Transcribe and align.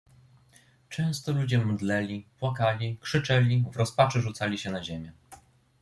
"Często 0.89 1.31
ludzie 1.33 1.65
mdleli, 1.65 2.25
płakali, 2.39 2.97
krzyczeli, 3.01 3.65
w 3.71 3.75
rozpaczy 3.77 4.21
rzucali 4.21 4.57
się 4.57 4.71
na 4.71 4.83
ziemię." 4.83 5.13